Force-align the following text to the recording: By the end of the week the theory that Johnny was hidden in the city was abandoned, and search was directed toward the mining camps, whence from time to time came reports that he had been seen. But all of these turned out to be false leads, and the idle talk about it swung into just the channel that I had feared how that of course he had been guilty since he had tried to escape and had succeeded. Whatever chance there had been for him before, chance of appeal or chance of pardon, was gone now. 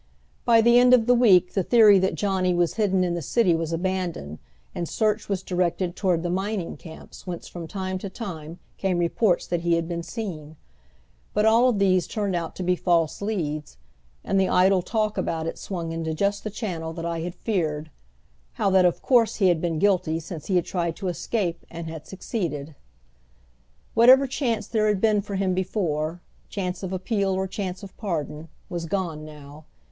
By 0.45 0.61
the 0.61 0.79
end 0.79 0.95
of 0.95 1.05
the 1.05 1.13
week 1.13 1.53
the 1.53 1.61
theory 1.61 1.99
that 1.99 2.15
Johnny 2.15 2.55
was 2.55 2.73
hidden 2.73 3.03
in 3.03 3.13
the 3.13 3.21
city 3.21 3.53
was 3.55 3.71
abandoned, 3.71 4.39
and 4.73 4.89
search 4.89 5.29
was 5.29 5.43
directed 5.43 5.95
toward 5.95 6.23
the 6.23 6.29
mining 6.31 6.75
camps, 6.75 7.27
whence 7.27 7.47
from 7.47 7.67
time 7.67 7.99
to 7.99 8.09
time 8.09 8.57
came 8.77 8.97
reports 8.97 9.45
that 9.45 9.61
he 9.61 9.75
had 9.75 9.87
been 9.87 10.01
seen. 10.01 10.55
But 11.35 11.45
all 11.45 11.69
of 11.69 11.77
these 11.77 12.07
turned 12.07 12.35
out 12.35 12.55
to 12.55 12.63
be 12.63 12.75
false 12.75 13.21
leads, 13.21 13.77
and 14.23 14.39
the 14.41 14.49
idle 14.49 14.81
talk 14.81 15.19
about 15.19 15.45
it 15.45 15.59
swung 15.59 15.91
into 15.91 16.15
just 16.15 16.43
the 16.43 16.49
channel 16.49 16.93
that 16.93 17.05
I 17.05 17.19
had 17.21 17.35
feared 17.35 17.91
how 18.53 18.71
that 18.71 18.85
of 18.85 19.03
course 19.03 19.35
he 19.35 19.49
had 19.49 19.61
been 19.61 19.77
guilty 19.77 20.19
since 20.19 20.47
he 20.47 20.55
had 20.55 20.65
tried 20.65 20.95
to 20.95 21.09
escape 21.09 21.63
and 21.69 21.87
had 21.87 22.07
succeeded. 22.07 22.73
Whatever 23.93 24.25
chance 24.25 24.65
there 24.65 24.87
had 24.87 24.99
been 24.99 25.21
for 25.21 25.35
him 25.35 25.53
before, 25.53 26.23
chance 26.49 26.81
of 26.81 26.91
appeal 26.91 27.33
or 27.33 27.45
chance 27.45 27.83
of 27.83 27.95
pardon, 27.97 28.47
was 28.67 28.87
gone 28.87 29.23
now. 29.23 29.65